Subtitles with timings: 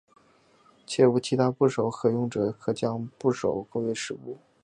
[0.87, 4.39] 且无其他部首可用者将部首归为石部。